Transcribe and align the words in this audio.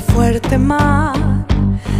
fuerte 0.00 0.56
mar 0.58 1.12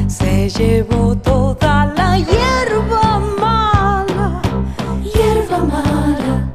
se 0.06 0.48
llevó 0.48 1.16
toda 1.16 1.86
la 1.96 2.18
hierba 2.18 3.20
mala, 3.40 4.40
hierba 5.02 5.58
mala. 5.58 6.50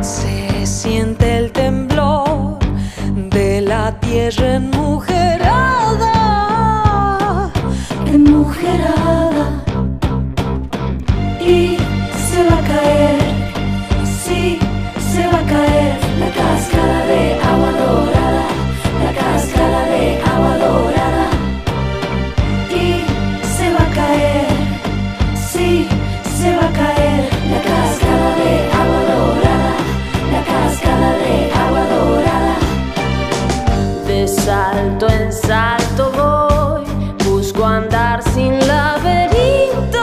Se 0.00 0.66
siente 0.66 1.38
el 1.38 1.52
temblor 1.52 2.58
de 3.30 3.60
la 3.62 3.98
tierra 4.00 4.54
enmujerada, 4.54 6.12
sin 38.34 38.58
laberinto. 38.66 40.00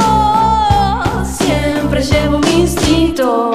Siempre 1.26 2.01
llevo 2.01 2.40
mi 2.40 2.62
instinto. 2.62 3.51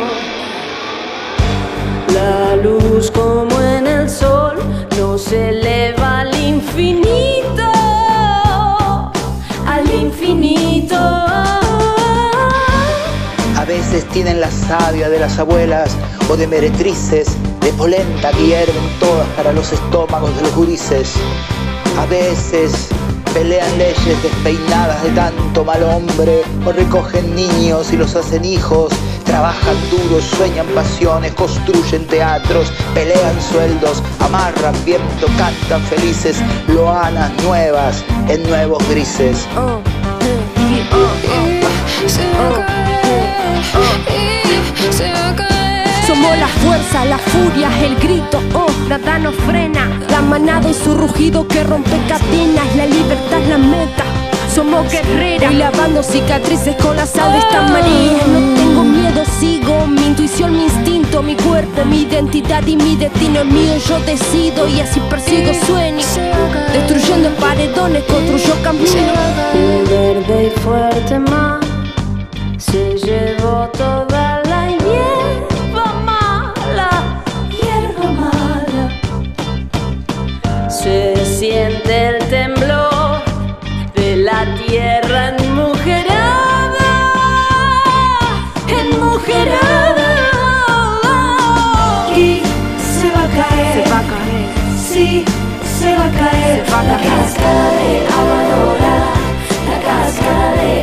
La 2.12 2.56
luz 2.56 3.10
como 3.10 3.60
en 3.60 3.86
el 3.86 4.10
sol 4.10 4.56
no 4.98 5.16
se 5.16 5.48
eleva 5.48 6.20
al 6.20 6.34
infinito, 6.34 7.62
al 9.66 9.90
infinito. 9.90 10.96
A 13.56 13.64
veces 13.66 14.04
tienen 14.10 14.40
la 14.40 14.50
savia 14.50 15.08
de 15.08 15.18
las 15.18 15.38
abuelas 15.38 15.96
o 16.28 16.36
de 16.36 16.46
meretrices, 16.46 17.28
de 17.60 17.72
polenta 17.72 18.30
que 18.32 18.46
hierven 18.46 18.88
todas 19.00 19.26
para 19.36 19.52
los 19.52 19.72
estómagos 19.72 20.36
de 20.36 20.42
los 20.42 20.54
gurises. 20.54 21.14
A 21.98 22.04
veces 22.06 22.90
pelean 23.36 23.76
leyes 23.76 24.22
despeinadas 24.22 25.02
de 25.02 25.10
tanto 25.10 25.62
mal 25.62 25.82
hombre, 25.82 26.42
recogen 26.74 27.36
niños 27.36 27.92
y 27.92 27.98
los 27.98 28.16
hacen 28.16 28.46
hijos, 28.46 28.90
trabajan 29.26 29.76
duro, 29.90 30.22
sueñan 30.22 30.66
pasiones, 30.68 31.34
construyen 31.34 32.06
teatros, 32.06 32.72
pelean 32.94 33.42
sueldos, 33.42 34.02
amarran 34.20 34.74
viento, 34.86 35.26
cantan 35.36 35.82
felices, 35.82 36.38
loanas 36.68 37.30
nuevas 37.42 38.02
en 38.30 38.42
nuevos 38.44 38.82
grises. 38.88 39.46
Oh, 39.54 39.82
Somos 46.06 46.38
la 46.38 46.46
fuerza, 46.46 47.04
la 47.04 47.18
furia, 47.18 47.68
el 47.84 47.96
grito, 47.96 48.40
oh, 48.54 48.70
nada 48.88 49.18
nos 49.18 49.34
frena. 49.34 49.90
La 50.08 50.20
manada 50.20 50.70
y 50.70 50.74
su 50.74 50.94
rugido 50.94 51.48
que 51.48 51.64
rompe 51.64 51.98
cadenas, 52.06 52.76
la 52.76 52.86
libertad 52.86 53.40
es 53.40 53.48
la 53.48 53.58
meta. 53.58 54.04
Somos 54.54 54.88
guerreras, 54.90 55.52
y 55.52 55.56
lavando 55.56 56.04
cicatrices 56.04 56.76
con 56.76 56.96
la 56.96 57.06
sal 57.06 57.32
de 57.32 57.38
esta 57.38 57.62
María. 57.62 58.24
No 58.28 58.54
tengo 58.54 58.84
miedo, 58.84 59.24
sigo 59.40 59.86
mi 59.88 60.06
intuición, 60.06 60.56
mi 60.56 60.64
instinto, 60.64 61.22
mi 61.22 61.34
cuerpo, 61.34 61.84
mi 61.84 62.02
identidad 62.02 62.64
y 62.66 62.76
mi 62.76 62.94
destino 62.94 63.40
es 63.40 63.46
mío. 63.46 63.76
Yo 63.88 63.98
decido 64.00 64.68
y 64.68 64.80
así 64.80 65.00
persigo 65.10 65.52
sueños. 65.66 66.06
Destruyendo 66.72 67.30
paredones, 67.40 68.04
construyo 68.04 68.54
caminos. 68.62 68.94
El 69.54 69.84
verde 69.86 70.52
y 70.54 70.60
fuerte 70.60 71.18
mar 71.18 71.60
se 72.56 72.96
llevó 72.96 73.68
toda 73.76 74.25
Se 95.06 95.90
va 95.96 96.04
a 96.04 96.10
caer 96.10 96.64
va 96.68 96.80
a 96.80 96.82
la 96.82 96.96
caer. 96.96 97.10
cáscara 97.10 97.66
de 97.78 97.90
agua 98.18 98.40
dorada, 98.50 99.12
la 99.68 99.78
cáscara 99.86 100.48
de 100.56 100.75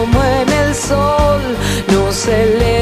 como 0.00 0.24
en 0.24 0.48
el 0.48 0.74
sol 0.74 1.42
no 1.92 2.10
se 2.10 2.32
eleva 2.42 2.79